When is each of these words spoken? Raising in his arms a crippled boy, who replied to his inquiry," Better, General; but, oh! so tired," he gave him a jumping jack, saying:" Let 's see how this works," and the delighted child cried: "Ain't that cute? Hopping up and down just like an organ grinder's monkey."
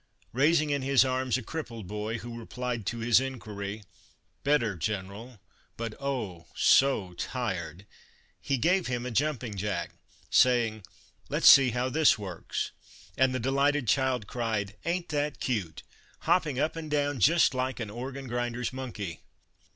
Raising 0.33 0.71
in 0.71 0.81
his 0.81 1.05
arms 1.05 1.37
a 1.37 1.43
crippled 1.43 1.85
boy, 1.85 2.17
who 2.17 2.35
replied 2.39 2.87
to 2.87 2.97
his 2.97 3.19
inquiry," 3.19 3.83
Better, 4.43 4.75
General; 4.75 5.39
but, 5.77 5.93
oh! 5.99 6.47
so 6.55 7.13
tired," 7.13 7.85
he 8.41 8.57
gave 8.57 8.87
him 8.87 9.05
a 9.05 9.11
jumping 9.11 9.53
jack, 9.55 9.91
saying:" 10.31 10.81
Let 11.29 11.43
's 11.43 11.49
see 11.49 11.69
how 11.69 11.89
this 11.89 12.17
works," 12.17 12.71
and 13.15 13.31
the 13.31 13.39
delighted 13.39 13.87
child 13.87 14.25
cried: 14.25 14.75
"Ain't 14.85 15.09
that 15.09 15.39
cute? 15.39 15.83
Hopping 16.21 16.57
up 16.59 16.75
and 16.75 16.89
down 16.89 17.19
just 17.19 17.53
like 17.53 17.79
an 17.79 17.91
organ 17.91 18.27
grinder's 18.27 18.73
monkey." 18.73 19.19